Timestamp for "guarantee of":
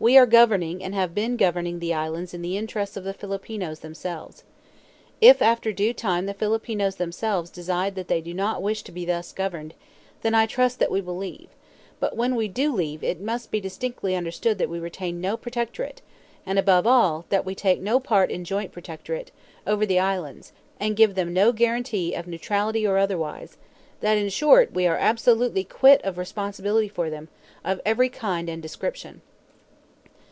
21.50-22.26